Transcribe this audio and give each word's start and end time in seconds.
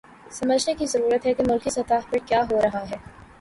سمجھنے 0.31 0.73
کی 0.73 0.85
ضرورت 0.85 1.25
ہے 1.25 1.33
کہ 1.33 1.43
ملکی 1.47 1.69
سطح 1.69 2.09
پہ 2.09 2.17
کیا 2.25 2.41
ہو 2.51 2.61
رہا 2.61 2.83
ہے۔ 2.89 2.97